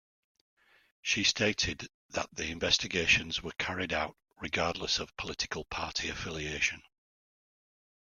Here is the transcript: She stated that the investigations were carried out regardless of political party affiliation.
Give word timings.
She 1.03 1.23
stated 1.23 1.87
that 2.09 2.27
the 2.33 2.47
investigations 2.47 3.43
were 3.43 3.51
carried 3.59 3.93
out 3.93 4.17
regardless 4.39 4.97
of 4.97 5.15
political 5.15 5.63
party 5.65 6.09
affiliation. 6.09 6.81